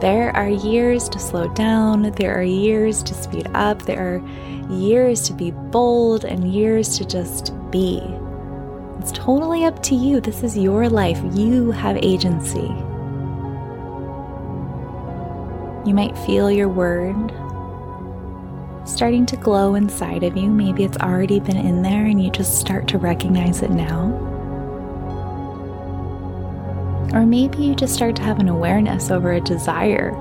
There 0.00 0.34
are 0.34 0.48
years 0.48 1.10
to 1.10 1.18
slow 1.18 1.48
down, 1.48 2.10
there 2.12 2.38
are 2.38 2.42
years 2.42 3.02
to 3.02 3.12
speed 3.12 3.48
up, 3.52 3.82
there 3.82 4.14
are 4.14 4.72
years 4.72 5.28
to 5.28 5.34
be 5.34 5.50
bold, 5.50 6.24
and 6.24 6.50
years 6.50 6.96
to 6.96 7.04
just 7.04 7.52
be. 7.70 8.00
It's 8.98 9.12
totally 9.12 9.66
up 9.66 9.82
to 9.84 9.94
you. 9.94 10.20
This 10.20 10.42
is 10.42 10.56
your 10.56 10.88
life. 10.88 11.20
You 11.32 11.70
have 11.70 11.98
agency. 11.98 12.68
You 15.86 15.94
might 15.94 16.16
feel 16.18 16.50
your 16.50 16.68
word 16.68 17.30
starting 18.86 19.26
to 19.26 19.36
glow 19.36 19.74
inside 19.74 20.22
of 20.22 20.36
you. 20.36 20.50
Maybe 20.50 20.84
it's 20.84 20.98
already 20.98 21.40
been 21.40 21.56
in 21.56 21.82
there 21.82 22.06
and 22.06 22.22
you 22.22 22.30
just 22.30 22.58
start 22.58 22.88
to 22.88 22.98
recognize 22.98 23.62
it 23.62 23.70
now. 23.70 24.29
Or 27.12 27.26
maybe 27.26 27.58
you 27.58 27.74
just 27.74 27.94
start 27.94 28.14
to 28.16 28.22
have 28.22 28.38
an 28.38 28.48
awareness 28.48 29.10
over 29.10 29.32
a 29.32 29.40
desire 29.40 30.12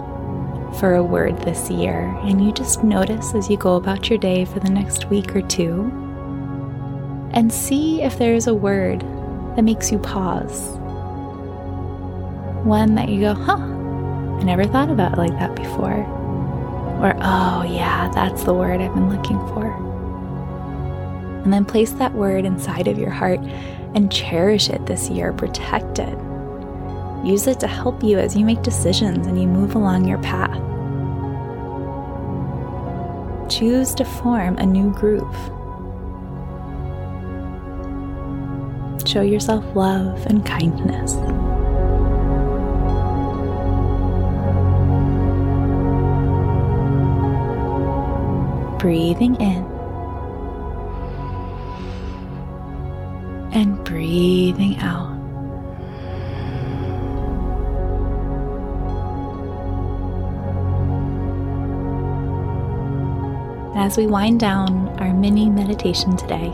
for 0.79 0.95
a 0.95 1.03
word 1.03 1.37
this 1.39 1.69
year, 1.69 2.05
and 2.23 2.43
you 2.43 2.51
just 2.51 2.83
notice 2.83 3.33
as 3.35 3.49
you 3.49 3.57
go 3.57 3.75
about 3.75 4.09
your 4.09 4.19
day 4.19 4.45
for 4.45 4.59
the 4.59 4.69
next 4.69 5.09
week 5.09 5.35
or 5.35 5.41
two, 5.41 5.91
and 7.33 7.53
see 7.53 8.01
if 8.01 8.17
there's 8.17 8.47
a 8.47 8.53
word 8.53 9.01
that 9.55 9.63
makes 9.63 9.91
you 9.91 9.99
pause. 9.99 10.77
One 12.65 12.95
that 12.95 13.09
you 13.09 13.21
go, 13.21 13.33
huh, 13.33 13.57
I 13.57 14.43
never 14.43 14.65
thought 14.65 14.89
about 14.89 15.13
it 15.13 15.17
like 15.17 15.37
that 15.39 15.55
before. 15.55 16.05
Or, 17.01 17.15
oh, 17.21 17.63
yeah, 17.63 18.11
that's 18.13 18.43
the 18.43 18.53
word 18.53 18.81
I've 18.81 18.93
been 18.93 19.09
looking 19.09 19.39
for. 19.49 19.71
And 21.43 21.53
then 21.53 21.65
place 21.65 21.91
that 21.93 22.13
word 22.13 22.45
inside 22.45 22.87
of 22.87 22.97
your 22.97 23.11
heart 23.11 23.39
and 23.95 24.11
cherish 24.11 24.69
it 24.69 24.85
this 24.85 25.09
year, 25.09 25.33
protect 25.33 25.99
it. 25.99 26.17
Use 27.23 27.47
it 27.47 27.59
to 27.59 27.67
help 27.67 28.01
you 28.01 28.17
as 28.17 28.35
you 28.35 28.45
make 28.45 28.61
decisions 28.61 29.27
and 29.27 29.39
you 29.39 29.47
move 29.47 29.75
along 29.75 30.07
your 30.07 30.19
path. 30.19 30.57
Choose 33.49 33.93
to 33.95 34.05
form 34.05 34.57
a 34.57 34.65
new 34.65 34.91
groove. 34.91 35.35
Show 39.05 39.21
yourself 39.21 39.65
love 39.75 40.25
and 40.27 40.45
kindness. 40.45 41.15
Breathing 48.79 49.35
in 49.41 49.65
and 53.51 53.83
breathing 53.83 54.77
out. 54.77 55.18
As 63.79 63.95
we 63.95 64.07
wind 64.07 64.41
down 64.41 64.89
our 64.99 65.13
mini 65.13 65.49
meditation 65.49 66.17
today, 66.17 66.51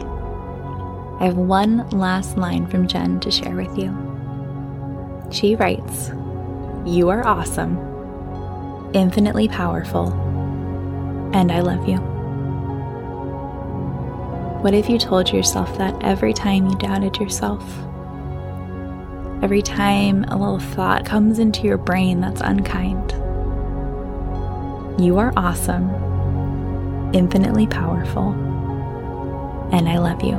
I 1.19 1.25
have 1.25 1.37
one 1.37 1.89
last 1.89 2.37
line 2.37 2.67
from 2.67 2.87
Jen 2.87 3.19
to 3.21 3.31
share 3.31 3.55
with 3.55 3.75
you. 3.75 3.89
She 5.31 5.55
writes, 5.55 6.11
You 6.85 7.09
are 7.09 7.25
awesome, 7.25 7.79
infinitely 8.93 9.47
powerful, 9.47 10.13
and 11.33 11.51
I 11.51 11.61
love 11.61 11.89
you. 11.89 11.97
What 14.61 14.75
if 14.75 14.87
you 14.87 14.99
told 14.99 15.33
yourself 15.33 15.79
that 15.79 16.03
every 16.03 16.31
time 16.31 16.67
you 16.67 16.77
doubted 16.77 17.17
yourself? 17.17 17.63
Every 19.41 19.63
time 19.63 20.25
a 20.25 20.37
little 20.37 20.59
thought 20.59 21.05
comes 21.05 21.39
into 21.39 21.63
your 21.63 21.79
brain 21.79 22.21
that's 22.21 22.41
unkind. 22.41 23.13
You 25.01 25.17
are 25.17 25.33
awesome 25.35 26.04
infinitely 27.15 27.65
powerful, 27.65 28.31
and 29.71 29.87
I 29.87 29.97
love 29.97 30.21
you. 30.21 30.35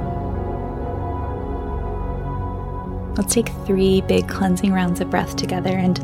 Let's 3.17 3.33
take 3.33 3.49
three 3.65 4.03
big 4.03 4.29
cleansing 4.29 4.73
rounds 4.73 5.01
of 5.01 5.09
breath 5.09 5.37
together. 5.37 5.71
And 5.71 5.99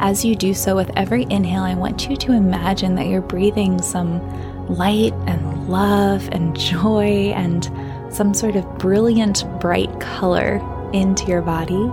as 0.00 0.24
you 0.24 0.34
do 0.34 0.54
so, 0.54 0.74
with 0.74 0.90
every 0.96 1.26
inhale, 1.28 1.62
I 1.62 1.74
want 1.74 2.08
you 2.08 2.16
to 2.16 2.32
imagine 2.32 2.94
that 2.94 3.06
you're 3.06 3.20
breathing 3.20 3.82
some 3.82 4.18
light 4.68 5.12
and 5.26 5.68
love 5.68 6.26
and 6.32 6.58
joy 6.58 7.32
and 7.36 7.70
some 8.10 8.32
sort 8.32 8.56
of 8.56 8.78
brilliant, 8.78 9.44
bright 9.60 10.00
color 10.00 10.62
into 10.94 11.26
your 11.26 11.42
body. 11.42 11.90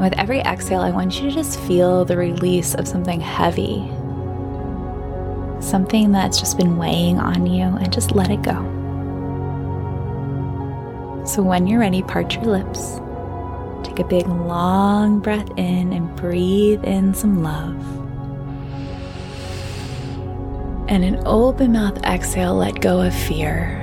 with 0.00 0.12
every 0.18 0.40
exhale, 0.40 0.80
I 0.80 0.90
want 0.90 1.22
you 1.22 1.30
to 1.30 1.34
just 1.34 1.60
feel 1.60 2.04
the 2.04 2.16
release 2.16 2.74
of 2.74 2.88
something 2.88 3.20
heavy 3.20 3.88
something 5.60 6.12
that's 6.12 6.38
just 6.38 6.56
been 6.56 6.76
weighing 6.76 7.18
on 7.18 7.46
you, 7.46 7.64
and 7.64 7.92
just 7.92 8.12
let 8.12 8.30
it 8.30 8.42
go. 8.42 8.54
So, 11.24 11.42
when 11.42 11.66
you're 11.66 11.80
ready, 11.80 12.02
part 12.02 12.34
your 12.34 12.44
lips. 12.44 13.00
Take 13.82 13.98
a 13.98 14.04
big 14.04 14.26
long 14.28 15.20
breath 15.20 15.50
in 15.56 15.92
and 15.92 16.14
breathe 16.16 16.84
in 16.84 17.14
some 17.14 17.42
love. 17.42 17.74
And 20.88 21.04
an 21.04 21.20
open 21.26 21.72
mouth 21.72 21.98
exhale, 22.04 22.54
let 22.54 22.80
go 22.80 23.00
of 23.00 23.12
fear. 23.14 23.82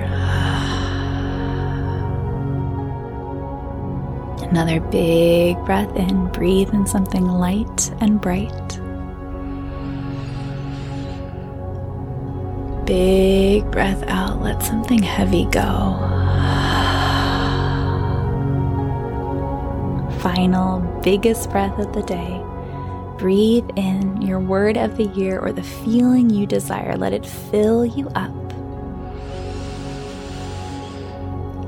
Another 4.48 4.80
big 4.80 5.56
breath 5.64 5.94
in, 5.96 6.28
breathe 6.28 6.72
in 6.72 6.86
something 6.86 7.26
light 7.26 7.92
and 8.00 8.20
bright. 8.20 8.63
Big 12.86 13.70
breath 13.70 14.02
out, 14.08 14.42
let 14.42 14.62
something 14.62 15.02
heavy 15.02 15.44
go. 15.46 15.98
Final, 20.20 20.80
biggest 21.02 21.50
breath 21.50 21.78
of 21.78 21.92
the 21.92 22.02
day. 22.02 22.40
Breathe 23.18 23.68
in 23.76 24.22
your 24.22 24.40
word 24.40 24.76
of 24.76 24.96
the 24.96 25.04
year 25.08 25.38
or 25.38 25.52
the 25.52 25.62
feeling 25.62 26.30
you 26.30 26.46
desire. 26.46 26.96
Let 26.96 27.12
it 27.12 27.24
fill 27.24 27.84
you 27.84 28.08
up. 28.10 28.32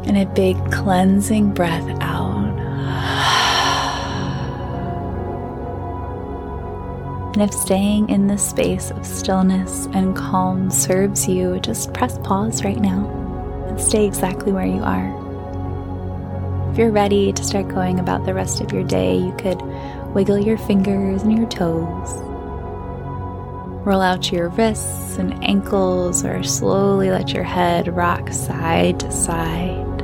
And 0.07 0.17
a 0.17 0.27
big 0.27 0.57
cleansing 0.73 1.53
breath 1.55 1.89
out. 2.01 2.16
And 7.37 7.43
if 7.43 7.53
staying 7.53 8.09
in 8.09 8.29
this 8.29 8.49
space 8.49 8.91
of 8.91 9.05
stillness 9.05 9.89
and 9.93 10.17
calm 10.17 10.71
serves 10.71 11.29
you, 11.29 11.61
just 11.61 11.93
press 11.93 12.19
pause 12.21 12.65
right 12.65 12.81
now 12.81 13.07
and 13.69 13.79
stay 13.79 14.07
exactly 14.07 14.53
where 14.53 14.65
you 14.65 14.83
are. 14.83 15.11
If 16.73 16.79
you're 16.79 16.91
ready 16.91 17.35
to 17.35 17.45
start 17.45 17.69
going 17.69 18.01
about 18.01 18.25
the 18.25 18.33
rest 18.33 18.63
of 18.63 18.73
your 18.73 18.85
day, 18.85 19.19
you 19.19 19.35
could 19.37 19.61
wiggle 20.15 20.39
your 20.39 20.57
fingers 20.57 21.25
and 21.25 21.37
your 21.37 21.47
toes. 21.47 22.09
Roll 23.85 24.01
out 24.01 24.33
your 24.33 24.49
wrists 24.49 25.19
and 25.19 25.45
ankles, 25.45 26.25
or 26.25 26.43
slowly 26.43 27.11
let 27.11 27.35
your 27.35 27.45
head 27.45 27.95
rock 27.95 28.33
side 28.33 28.99
to 29.01 29.13
side. 29.13 30.01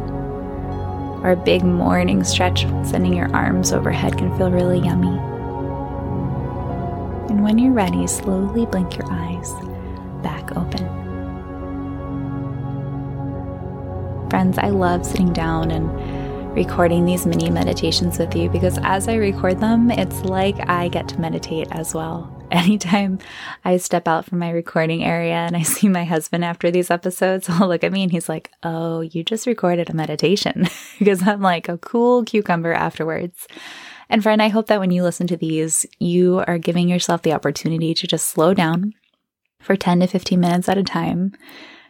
Or 1.22 1.30
a 1.30 1.42
big 1.42 1.64
morning 1.64 2.24
stretch, 2.24 2.66
sending 2.84 3.14
your 3.14 3.34
arms 3.34 3.72
overhead 3.72 4.18
can 4.18 4.36
feel 4.36 4.50
really 4.50 4.80
yummy. 4.80 5.31
And 7.42 7.48
when 7.48 7.58
you're 7.58 7.72
ready, 7.72 8.06
slowly 8.06 8.66
blink 8.66 8.96
your 8.96 9.10
eyes 9.10 9.50
back 10.22 10.56
open. 10.56 10.86
Friends, 14.30 14.58
I 14.58 14.68
love 14.68 15.04
sitting 15.04 15.32
down 15.32 15.72
and 15.72 15.90
recording 16.54 17.04
these 17.04 17.26
mini 17.26 17.50
meditations 17.50 18.20
with 18.20 18.36
you 18.36 18.48
because 18.48 18.78
as 18.84 19.08
I 19.08 19.14
record 19.16 19.58
them, 19.58 19.90
it's 19.90 20.22
like 20.22 20.54
I 20.70 20.86
get 20.86 21.08
to 21.08 21.20
meditate 21.20 21.66
as 21.72 21.94
well. 21.94 22.32
Anytime 22.52 23.18
I 23.64 23.76
step 23.78 24.06
out 24.06 24.24
from 24.24 24.38
my 24.38 24.50
recording 24.50 25.02
area 25.02 25.34
and 25.34 25.56
I 25.56 25.62
see 25.62 25.88
my 25.88 26.04
husband 26.04 26.44
after 26.44 26.70
these 26.70 26.92
episodes, 26.92 27.46
he'll 27.58 27.66
look 27.66 27.82
at 27.82 27.90
me 27.90 28.04
and 28.04 28.12
he's 28.12 28.28
like, 28.28 28.52
Oh, 28.62 29.00
you 29.00 29.24
just 29.24 29.48
recorded 29.48 29.90
a 29.90 29.94
meditation 29.94 30.68
because 31.00 31.26
I'm 31.26 31.42
like 31.42 31.68
a 31.68 31.76
cool 31.78 32.22
cucumber 32.24 32.72
afterwards. 32.72 33.48
And 34.08 34.22
friend, 34.22 34.42
I 34.42 34.48
hope 34.48 34.66
that 34.66 34.80
when 34.80 34.90
you 34.90 35.02
listen 35.02 35.26
to 35.28 35.36
these, 35.36 35.86
you 35.98 36.44
are 36.46 36.58
giving 36.58 36.88
yourself 36.88 37.22
the 37.22 37.32
opportunity 37.32 37.94
to 37.94 38.06
just 38.06 38.26
slow 38.26 38.54
down 38.54 38.92
for 39.60 39.76
10 39.76 40.00
to 40.00 40.06
15 40.06 40.38
minutes 40.38 40.68
at 40.68 40.78
a 40.78 40.82
time 40.82 41.32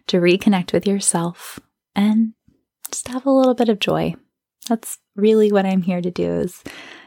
to 0.06 0.18
reconnect 0.18 0.72
with 0.72 0.86
yourself 0.86 1.58
and 1.94 2.34
just 2.90 3.08
have 3.08 3.26
a 3.26 3.30
little 3.30 3.54
bit 3.54 3.68
of 3.68 3.78
joy. 3.78 4.14
That's 4.68 4.98
really 5.16 5.50
what 5.50 5.66
I'm 5.66 5.82
here 5.82 6.00
to 6.00 6.10
do 6.10 6.30
is 6.32 6.62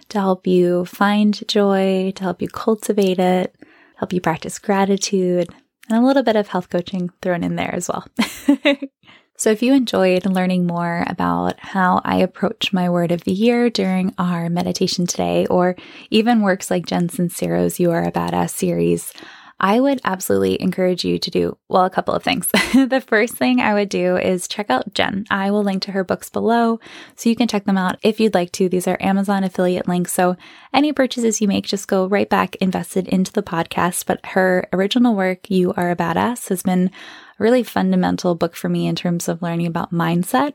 to 0.09 0.19
help 0.19 0.45
you 0.45 0.85
find 0.85 1.47
joy, 1.47 2.11
to 2.15 2.23
help 2.23 2.41
you 2.41 2.47
cultivate 2.47 3.19
it, 3.19 3.55
help 3.97 4.13
you 4.13 4.21
practice 4.21 4.59
gratitude, 4.59 5.49
and 5.89 6.03
a 6.03 6.05
little 6.05 6.23
bit 6.23 6.35
of 6.35 6.47
health 6.47 6.69
coaching 6.69 7.09
thrown 7.21 7.43
in 7.43 7.55
there 7.55 7.73
as 7.73 7.89
well. 7.89 8.05
so, 9.37 9.51
if 9.51 9.61
you 9.61 9.73
enjoyed 9.73 10.25
learning 10.25 10.65
more 10.65 11.03
about 11.07 11.59
how 11.59 12.01
I 12.05 12.17
approach 12.17 12.71
my 12.71 12.89
word 12.89 13.11
of 13.11 13.25
the 13.25 13.33
year 13.33 13.69
during 13.69 14.13
our 14.17 14.49
meditation 14.49 15.05
today, 15.05 15.45
or 15.47 15.75
even 16.09 16.41
works 16.41 16.71
like 16.71 16.85
Jen 16.85 17.09
Sincero's 17.09 17.77
You 17.79 17.91
Are 17.91 18.03
a 18.03 18.11
Badass 18.13 18.51
series, 18.51 19.11
I 19.59 19.79
would 19.79 20.01
absolutely 20.03 20.61
encourage 20.61 21.05
you 21.05 21.17
to 21.17 21.31
do, 21.31 21.57
well, 21.69 21.85
a 21.85 21.89
couple 21.89 22.13
of 22.13 22.23
things. 22.23 22.47
the 22.73 23.03
first 23.05 23.35
thing 23.35 23.61
I 23.61 23.73
would 23.73 23.87
do 23.87 24.17
is 24.17 24.49
check 24.49 24.69
out 24.69 24.93
Jen. 24.93 25.25
I 25.29 25.49
will 25.49 25.63
link 25.63 25.81
to 25.83 25.93
her 25.93 26.03
books 26.03 26.29
below 26.29 26.79
so 27.15 27.29
you 27.29 27.37
can 27.37 27.47
check 27.47 27.63
them 27.63 27.77
out 27.77 27.97
if 28.03 28.19
you'd 28.19 28.33
like 28.33 28.51
to. 28.53 28.67
These 28.67 28.87
are 28.87 28.97
Amazon 28.99 29.45
affiliate 29.45 29.87
links. 29.87 30.11
So 30.11 30.35
any 30.73 30.91
purchases 30.91 31.39
you 31.39 31.47
make 31.47 31.65
just 31.65 31.87
go 31.87 32.05
right 32.05 32.29
back 32.29 32.55
invested 32.57 33.07
into 33.07 33.31
the 33.31 33.43
podcast. 33.43 34.05
But 34.05 34.25
her 34.25 34.67
original 34.73 35.15
work, 35.15 35.49
You 35.49 35.73
Are 35.77 35.89
a 35.89 35.95
Badass, 35.95 36.49
has 36.49 36.61
been 36.61 36.91
a 37.39 37.43
really 37.43 37.63
fundamental 37.63 38.35
book 38.35 38.57
for 38.57 38.67
me 38.67 38.87
in 38.87 38.95
terms 38.95 39.29
of 39.29 39.41
learning 39.41 39.67
about 39.67 39.93
mindset 39.93 40.53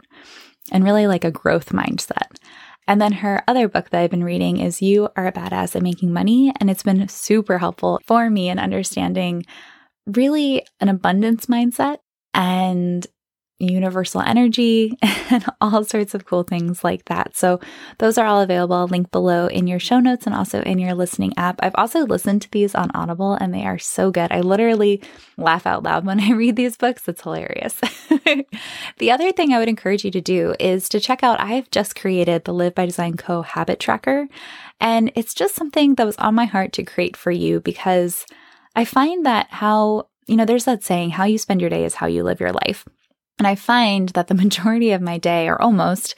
and 0.71 0.85
really 0.85 1.07
like 1.07 1.25
a 1.25 1.31
growth 1.31 1.71
mindset. 1.71 2.37
And 2.91 3.01
then 3.01 3.13
her 3.13 3.45
other 3.47 3.69
book 3.69 3.91
that 3.91 4.01
I've 4.01 4.11
been 4.11 4.25
reading 4.25 4.59
is 4.59 4.83
You 4.83 5.11
Are 5.15 5.29
a 5.29 5.33
Badass 5.33 5.77
at 5.77 5.83
Making 5.83 6.13
Money. 6.13 6.53
And 6.59 6.69
it's 6.69 6.83
been 6.83 7.07
super 7.07 7.57
helpful 7.57 8.01
for 8.05 8.29
me 8.29 8.49
in 8.49 8.59
understanding 8.59 9.45
really 10.09 10.67
an 10.81 10.89
abundance 10.89 11.47
mindset 11.47 11.99
and 12.35 13.07
universal 13.61 14.21
energy 14.23 14.97
and 15.31 15.45
all 15.61 15.85
sorts 15.85 16.15
of 16.15 16.25
cool 16.25 16.43
things 16.43 16.83
like 16.83 17.05
that. 17.07 17.37
So 17.37 17.61
those 17.99 18.19
are 18.19 18.27
all 18.27 18.41
available 18.41 18.87
link 18.89 19.11
below 19.11 19.47
in 19.47 19.67
your 19.67 19.79
show 19.79 20.01
notes 20.01 20.27
and 20.27 20.35
also 20.35 20.63
in 20.63 20.79
your 20.79 20.95
listening 20.95 21.35
app. 21.37 21.61
I've 21.63 21.75
also 21.75 22.01
listened 22.01 22.43
to 22.43 22.51
these 22.51 22.75
on 22.75 22.91
Audible 22.95 23.35
and 23.35 23.53
they 23.53 23.65
are 23.65 23.79
so 23.79 24.11
good. 24.11 24.33
I 24.33 24.41
literally 24.41 25.03
laugh 25.37 25.67
out 25.67 25.83
loud 25.83 26.07
when 26.07 26.21
I 26.21 26.33
read 26.33 26.57
these 26.57 26.77
books. 26.77 27.07
It's 27.07 27.23
hilarious. 27.23 27.75
the 28.99 29.11
other 29.11 29.33
thing 29.33 29.53
I 29.53 29.59
would 29.59 29.69
encourage 29.69 30.05
you 30.05 30.11
to 30.13 30.21
do 30.21 30.55
is 30.59 30.89
to 30.89 31.01
check 31.01 31.23
out 31.23 31.41
I've 31.41 31.71
just 31.71 31.97
created 31.97 32.45
the 32.45 32.55
Live 32.55 32.75
by 32.75 32.87
Design 32.87 33.17
Co 33.17 33.43
habit 33.43 33.79
tracker 33.79 34.29
and 34.81 35.13
it's 35.15 35.35
just 35.35 35.55
something 35.55 35.97
that 35.97 36.07
was 36.07 36.17
on 36.17 36.35
my 36.35 36.47
heart 36.47 36.73
to 36.75 36.83
create 36.83 37.17
for 37.17 37.31
you 37.31 37.61
because 37.61 38.25
I 38.75 38.85
find 38.85 39.27
that 39.27 39.49
how 39.51 40.07
you 40.31 40.37
know, 40.37 40.45
there's 40.45 40.65
that 40.67 40.85
saying, 40.85 41.11
how 41.11 41.25
you 41.25 41.39
spend 41.39 41.61
your 41.61 41.71
day 41.71 41.85
is 41.85 41.97
how 41.97 42.07
you 42.07 42.23
live 42.23 42.39
your 42.39 42.53
life. 42.53 42.85
And 43.41 43.47
I 43.47 43.55
find 43.55 44.11
that 44.11 44.29
the 44.29 44.35
majority 44.45 44.93
of 44.93 45.01
my 45.01 45.17
day, 45.17 45.49
or 45.49 45.61
almost, 45.61 46.15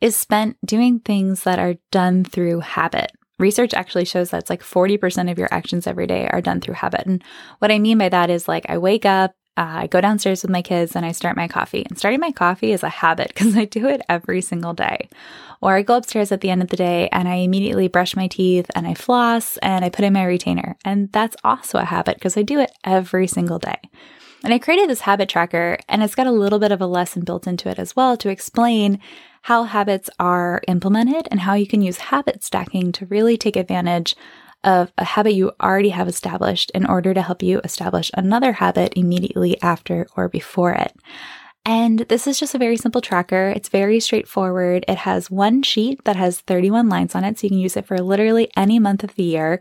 is 0.00 0.16
spent 0.16 0.56
doing 0.66 0.98
things 0.98 1.44
that 1.44 1.60
are 1.60 1.76
done 1.92 2.24
through 2.24 2.60
habit. 2.60 3.12
Research 3.38 3.72
actually 3.74 4.04
shows 4.04 4.30
that 4.30 4.40
it's 4.40 4.50
like 4.50 4.62
40% 4.62 5.30
of 5.30 5.38
your 5.38 5.48
actions 5.52 5.86
every 5.86 6.08
day 6.08 6.26
are 6.26 6.40
done 6.40 6.60
through 6.60 6.74
habit. 6.74 7.06
And 7.06 7.22
what 7.60 7.70
I 7.70 7.78
mean 7.78 7.98
by 7.98 8.08
that 8.08 8.28
is 8.28 8.48
like 8.48 8.66
I 8.68 8.78
wake 8.78 9.06
up, 9.06 9.36
uh, 9.56 9.62
I 9.82 9.86
go 9.86 10.00
downstairs 10.00 10.42
with 10.42 10.50
my 10.50 10.62
kids 10.62 10.96
and 10.96 11.06
I 11.06 11.12
start 11.12 11.36
my 11.36 11.46
coffee. 11.46 11.86
And 11.88 11.96
starting 11.96 12.18
my 12.18 12.32
coffee 12.32 12.72
is 12.72 12.82
a 12.82 12.88
habit 12.88 13.28
because 13.28 13.56
I 13.56 13.66
do 13.66 13.86
it 13.86 14.02
every 14.08 14.40
single 14.40 14.72
day. 14.72 15.08
Or 15.62 15.76
I 15.76 15.82
go 15.82 15.96
upstairs 15.96 16.32
at 16.32 16.40
the 16.40 16.50
end 16.50 16.60
of 16.60 16.70
the 16.70 16.76
day 16.76 17.08
and 17.12 17.28
I 17.28 17.36
immediately 17.36 17.86
brush 17.86 18.16
my 18.16 18.26
teeth 18.26 18.68
and 18.74 18.84
I 18.84 18.94
floss 18.94 19.58
and 19.58 19.84
I 19.84 19.90
put 19.90 20.04
in 20.04 20.12
my 20.12 20.24
retainer. 20.24 20.76
And 20.84 21.12
that's 21.12 21.36
also 21.44 21.78
a 21.78 21.84
habit 21.84 22.16
because 22.16 22.36
I 22.36 22.42
do 22.42 22.58
it 22.58 22.72
every 22.82 23.28
single 23.28 23.60
day. 23.60 23.78
And 24.44 24.52
I 24.52 24.58
created 24.58 24.90
this 24.90 25.00
habit 25.00 25.30
tracker, 25.30 25.78
and 25.88 26.02
it's 26.02 26.14
got 26.14 26.26
a 26.26 26.30
little 26.30 26.58
bit 26.58 26.70
of 26.70 26.82
a 26.82 26.86
lesson 26.86 27.24
built 27.24 27.46
into 27.46 27.70
it 27.70 27.78
as 27.78 27.96
well 27.96 28.14
to 28.18 28.28
explain 28.28 29.00
how 29.42 29.64
habits 29.64 30.10
are 30.20 30.60
implemented 30.68 31.26
and 31.30 31.40
how 31.40 31.54
you 31.54 31.66
can 31.66 31.80
use 31.80 31.96
habit 31.96 32.44
stacking 32.44 32.92
to 32.92 33.06
really 33.06 33.38
take 33.38 33.56
advantage 33.56 34.14
of 34.62 34.92
a 34.98 35.04
habit 35.04 35.32
you 35.32 35.50
already 35.62 35.90
have 35.90 36.08
established 36.08 36.70
in 36.72 36.84
order 36.84 37.14
to 37.14 37.22
help 37.22 37.42
you 37.42 37.58
establish 37.64 38.10
another 38.12 38.52
habit 38.52 38.92
immediately 38.96 39.60
after 39.62 40.06
or 40.14 40.28
before 40.28 40.72
it. 40.72 40.94
And 41.64 42.00
this 42.00 42.26
is 42.26 42.38
just 42.38 42.54
a 42.54 42.58
very 42.58 42.76
simple 42.76 43.00
tracker. 43.00 43.48
It's 43.56 43.70
very 43.70 43.98
straightforward. 43.98 44.84
It 44.86 44.98
has 44.98 45.30
one 45.30 45.62
sheet 45.62 46.04
that 46.04 46.16
has 46.16 46.40
31 46.40 46.90
lines 46.90 47.14
on 47.14 47.24
it, 47.24 47.38
so 47.38 47.46
you 47.46 47.50
can 47.50 47.58
use 47.58 47.78
it 47.78 47.86
for 47.86 47.96
literally 47.98 48.50
any 48.56 48.78
month 48.78 49.04
of 49.04 49.14
the 49.14 49.22
year. 49.22 49.60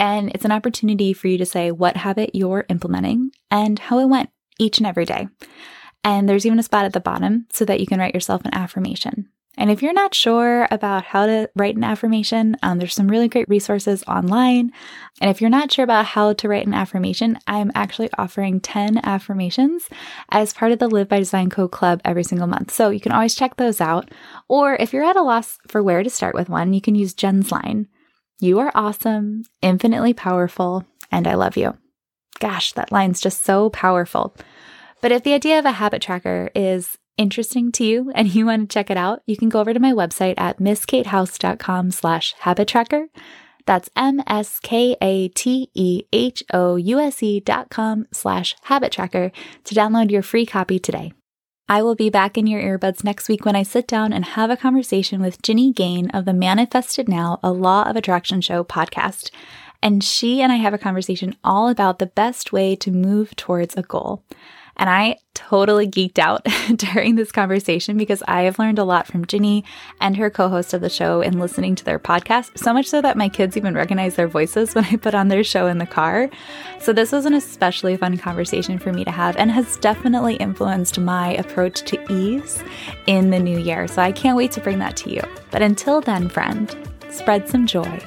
And 0.00 0.32
it's 0.34 0.46
an 0.46 0.52
opportunity 0.52 1.12
for 1.12 1.28
you 1.28 1.36
to 1.38 1.46
say 1.46 1.70
what 1.70 1.98
habit 1.98 2.30
you're 2.34 2.64
implementing 2.70 3.32
and 3.50 3.78
how 3.78 3.98
it 3.98 4.06
went 4.06 4.30
each 4.58 4.78
and 4.78 4.86
every 4.86 5.04
day. 5.04 5.28
And 6.02 6.26
there's 6.26 6.46
even 6.46 6.58
a 6.58 6.62
spot 6.62 6.86
at 6.86 6.94
the 6.94 7.00
bottom 7.00 7.46
so 7.52 7.66
that 7.66 7.78
you 7.78 7.86
can 7.86 8.00
write 8.00 8.14
yourself 8.14 8.42
an 8.44 8.54
affirmation. 8.54 9.28
And 9.58 9.70
if 9.70 9.82
you're 9.82 9.92
not 9.92 10.14
sure 10.14 10.66
about 10.70 11.04
how 11.04 11.26
to 11.26 11.50
write 11.54 11.76
an 11.76 11.84
affirmation, 11.84 12.56
um, 12.62 12.78
there's 12.78 12.94
some 12.94 13.08
really 13.08 13.28
great 13.28 13.48
resources 13.48 14.02
online. 14.04 14.72
And 15.20 15.30
if 15.30 15.42
you're 15.42 15.50
not 15.50 15.70
sure 15.70 15.84
about 15.84 16.06
how 16.06 16.32
to 16.32 16.48
write 16.48 16.66
an 16.66 16.72
affirmation, 16.72 17.38
I'm 17.46 17.70
actually 17.74 18.08
offering 18.16 18.60
10 18.60 19.04
affirmations 19.04 19.86
as 20.30 20.54
part 20.54 20.72
of 20.72 20.78
the 20.78 20.88
Live 20.88 21.08
by 21.08 21.18
Design 21.18 21.50
Co 21.50 21.68
Club 21.68 22.00
every 22.06 22.24
single 22.24 22.46
month. 22.46 22.70
So 22.70 22.88
you 22.88 23.00
can 23.00 23.12
always 23.12 23.34
check 23.34 23.56
those 23.56 23.82
out. 23.82 24.10
Or 24.48 24.76
if 24.76 24.94
you're 24.94 25.04
at 25.04 25.16
a 25.16 25.22
loss 25.22 25.58
for 25.68 25.82
where 25.82 26.02
to 26.02 26.08
start 26.08 26.34
with 26.34 26.48
one, 26.48 26.72
you 26.72 26.80
can 26.80 26.94
use 26.94 27.12
Jen's 27.12 27.52
line 27.52 27.88
you 28.40 28.58
are 28.58 28.72
awesome, 28.74 29.44
infinitely 29.62 30.14
powerful, 30.14 30.84
and 31.10 31.26
I 31.26 31.34
love 31.34 31.56
you. 31.56 31.76
Gosh, 32.38 32.72
that 32.72 32.90
line's 32.92 33.20
just 33.20 33.44
so 33.44 33.70
powerful. 33.70 34.34
But 35.00 35.12
if 35.12 35.22
the 35.22 35.34
idea 35.34 35.58
of 35.58 35.64
a 35.64 35.72
habit 35.72 36.02
tracker 36.02 36.50
is 36.54 36.98
interesting 37.16 37.70
to 37.72 37.84
you 37.84 38.10
and 38.14 38.34
you 38.34 38.46
want 38.46 38.70
to 38.70 38.74
check 38.74 38.90
it 38.90 38.96
out, 38.96 39.22
you 39.26 39.36
can 39.36 39.48
go 39.48 39.60
over 39.60 39.74
to 39.74 39.80
my 39.80 39.92
website 39.92 40.34
at 40.38 40.58
mskatehouse.com 40.58 41.90
slash 41.90 42.34
habit 42.40 42.68
tracker. 42.68 43.08
That's 43.66 43.90
M-S-K-A-T-E-H-O-U-S-E 43.94 44.60
dot 47.40 47.70
com 47.70 48.06
slash 48.10 48.56
habit 48.62 48.92
tracker 48.92 49.32
to 49.64 49.74
download 49.74 50.10
your 50.10 50.22
free 50.22 50.46
copy 50.46 50.78
today. 50.78 51.12
I 51.70 51.84
will 51.84 51.94
be 51.94 52.10
back 52.10 52.36
in 52.36 52.48
your 52.48 52.60
earbuds 52.60 53.04
next 53.04 53.28
week 53.28 53.44
when 53.44 53.54
I 53.54 53.62
sit 53.62 53.86
down 53.86 54.12
and 54.12 54.24
have 54.24 54.50
a 54.50 54.56
conversation 54.56 55.20
with 55.20 55.40
Ginny 55.40 55.72
Gain 55.72 56.10
of 56.10 56.24
the 56.24 56.32
Manifested 56.32 57.08
Now, 57.08 57.38
a 57.44 57.52
Law 57.52 57.84
of 57.84 57.94
Attraction 57.94 58.40
Show 58.40 58.64
podcast. 58.64 59.30
And 59.80 60.02
she 60.02 60.42
and 60.42 60.50
I 60.50 60.56
have 60.56 60.74
a 60.74 60.78
conversation 60.78 61.36
all 61.44 61.68
about 61.68 62.00
the 62.00 62.06
best 62.06 62.52
way 62.52 62.74
to 62.74 62.90
move 62.90 63.36
towards 63.36 63.76
a 63.76 63.82
goal. 63.82 64.24
And 64.80 64.88
I 64.88 65.18
totally 65.34 65.86
geeked 65.86 66.18
out 66.18 66.46
during 66.76 67.14
this 67.14 67.30
conversation 67.30 67.98
because 67.98 68.22
I 68.26 68.42
have 68.42 68.58
learned 68.58 68.78
a 68.78 68.84
lot 68.84 69.06
from 69.06 69.26
Ginny 69.26 69.62
and 70.00 70.16
her 70.16 70.30
co 70.30 70.48
host 70.48 70.72
of 70.72 70.80
the 70.80 70.88
show 70.88 71.20
in 71.20 71.38
listening 71.38 71.74
to 71.74 71.84
their 71.84 71.98
podcast, 71.98 72.56
so 72.56 72.72
much 72.72 72.86
so 72.86 73.02
that 73.02 73.18
my 73.18 73.28
kids 73.28 73.58
even 73.58 73.74
recognize 73.74 74.16
their 74.16 74.26
voices 74.26 74.74
when 74.74 74.86
I 74.86 74.96
put 74.96 75.14
on 75.14 75.28
their 75.28 75.44
show 75.44 75.66
in 75.66 75.76
the 75.76 75.86
car. 75.86 76.30
So, 76.80 76.94
this 76.94 77.12
was 77.12 77.26
an 77.26 77.34
especially 77.34 77.94
fun 77.98 78.16
conversation 78.16 78.78
for 78.78 78.90
me 78.90 79.04
to 79.04 79.10
have 79.10 79.36
and 79.36 79.50
has 79.50 79.76
definitely 79.76 80.36
influenced 80.36 80.98
my 80.98 81.34
approach 81.34 81.82
to 81.82 82.12
ease 82.12 82.64
in 83.06 83.28
the 83.28 83.38
new 83.38 83.58
year. 83.58 83.86
So, 83.86 84.00
I 84.00 84.12
can't 84.12 84.36
wait 84.36 84.52
to 84.52 84.60
bring 84.62 84.78
that 84.78 84.96
to 84.98 85.10
you. 85.10 85.20
But 85.50 85.60
until 85.60 86.00
then, 86.00 86.30
friend, 86.30 86.74
spread 87.10 87.50
some 87.50 87.66
joy, 87.66 88.00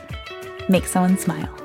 make 0.69 0.88
someone 0.88 1.19
smile. 1.19 1.62